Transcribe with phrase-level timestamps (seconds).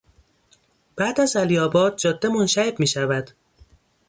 [0.97, 3.31] بعد از علیآباد جاده منشعب میشود.